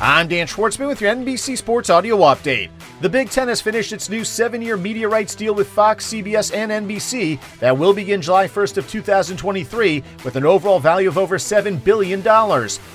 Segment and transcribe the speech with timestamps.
[0.00, 2.70] I'm Dan Schwartzman with your NBC Sports Audio Update.
[3.00, 6.70] The Big Ten has finished its new seven-year media rights deal with Fox, CBS, and
[6.70, 11.82] NBC that will begin July 1st of 2023 with an overall value of over $7
[11.82, 12.26] billion.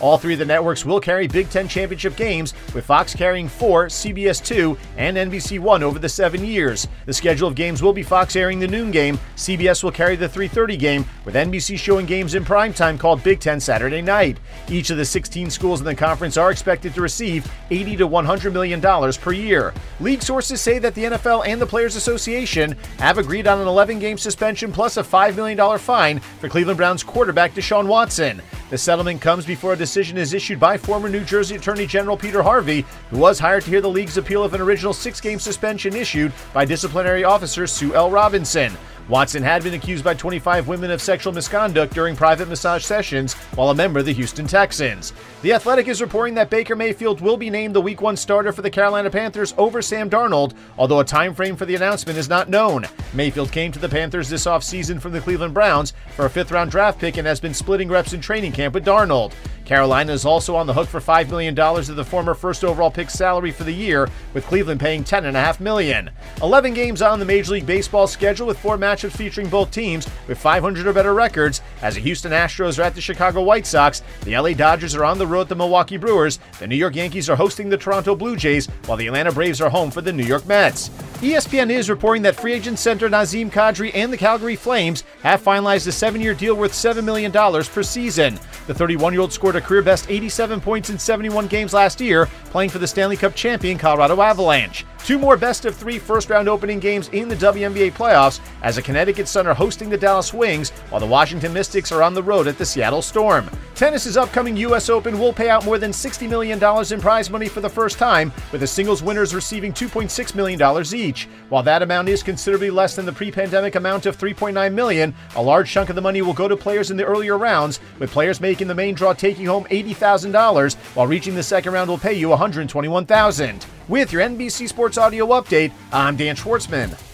[0.00, 3.86] All three of the networks will carry Big Ten championship games, with Fox carrying four,
[3.86, 6.86] CBS two, and NBC one over the seven years.
[7.04, 10.28] The schedule of games will be Fox airing the noon game, CBS will carry the
[10.28, 14.38] 3.30 game, with NBC showing games in primetime called Big Ten Saturday night.
[14.68, 18.52] Each of the 16 schools in the conference are expected to receive 80 to 100
[18.52, 19.74] million dollars per year.
[19.98, 23.98] League sources say that the NFL and the Players Association have agreed on an 11
[23.98, 28.40] game suspension plus a $5 million fine for Cleveland Browns quarterback Deshaun Watson.
[28.70, 32.42] The settlement comes before a decision is issued by former New Jersey Attorney General Peter
[32.42, 35.94] Harvey, who was hired to hear the league's appeal of an original six game suspension
[35.94, 38.10] issued by disciplinary officer Sue L.
[38.10, 38.72] Robinson.
[39.10, 43.70] Watson had been accused by 25 women of sexual misconduct during private massage sessions while
[43.70, 45.12] a member of the Houston Texans.
[45.42, 48.62] The Athletic is reporting that Baker Mayfield will be named the Week 1 starter for
[48.62, 52.48] the Carolina Panthers over Sam Darnold, although a time frame for the announcement is not
[52.48, 52.86] known.
[53.12, 56.70] Mayfield came to the Panthers this offseason from the Cleveland Browns for a fifth round
[56.70, 59.32] draft pick and has been splitting reps in training camp with Darnold.
[59.70, 63.08] Carolina is also on the hook for $5 million of the former first overall pick
[63.08, 66.10] salary for the year, with Cleveland paying 10.5 million.
[66.42, 70.38] 11 games on the Major League Baseball schedule with four matchups featuring both teams with
[70.38, 71.62] 500 or better records.
[71.82, 75.18] As the Houston Astros are at the Chicago White Sox, the LA Dodgers are on
[75.18, 78.34] the road at the Milwaukee Brewers, the New York Yankees are hosting the Toronto Blue
[78.34, 80.90] Jays, while the Atlanta Braves are home for the New York Mets.
[81.20, 85.86] ESPN is reporting that free agent center Nazem Kadri and the Calgary Flames have finalized
[85.86, 88.40] a seven year deal worth $7 million per season.
[88.66, 92.24] The 31 year old scored a career best 87 points in 71 games last year,
[92.46, 94.86] playing for the Stanley Cup champion Colorado Avalanche.
[95.04, 98.82] Two more best of three first round opening games in the WNBA playoffs as the
[98.82, 102.46] Connecticut Sun are hosting the Dallas Wings, while the Washington Mystics are on the road
[102.46, 103.48] at the Seattle Storm.
[103.74, 104.90] Tennis's upcoming U.S.
[104.90, 108.32] Open will pay out more than $60 million in prize money for the first time,
[108.52, 110.60] with the singles winners receiving $2.6 million
[110.94, 111.28] each.
[111.48, 115.70] While that amount is considerably less than the pre-pandemic amount of 3.9 million, a large
[115.70, 118.68] chunk of the money will go to players in the earlier rounds, with players making
[118.68, 123.66] the main draw taking home $80,000, while reaching the second round will pay you 121,000.
[123.88, 127.09] With your NBC Sports Audio Update, I'm Dan Schwartzman.